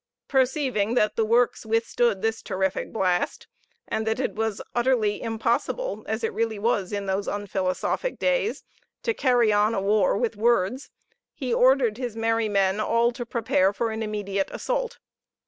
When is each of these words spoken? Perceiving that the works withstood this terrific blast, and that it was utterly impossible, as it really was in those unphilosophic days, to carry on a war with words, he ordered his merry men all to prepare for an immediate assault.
Perceiving 0.27 0.95
that 0.95 1.15
the 1.15 1.23
works 1.23 1.63
withstood 1.63 2.23
this 2.23 2.41
terrific 2.41 2.91
blast, 2.91 3.45
and 3.87 4.07
that 4.07 4.19
it 4.19 4.33
was 4.33 4.59
utterly 4.73 5.21
impossible, 5.21 6.03
as 6.07 6.23
it 6.23 6.33
really 6.33 6.57
was 6.57 6.91
in 6.91 7.05
those 7.05 7.27
unphilosophic 7.27 8.17
days, 8.17 8.63
to 9.03 9.13
carry 9.13 9.53
on 9.53 9.75
a 9.75 9.79
war 9.79 10.17
with 10.17 10.35
words, 10.35 10.89
he 11.35 11.53
ordered 11.53 11.99
his 11.99 12.15
merry 12.17 12.49
men 12.49 12.79
all 12.79 13.11
to 13.11 13.27
prepare 13.27 13.71
for 13.71 13.91
an 13.91 14.01
immediate 14.01 14.49
assault. 14.49 14.97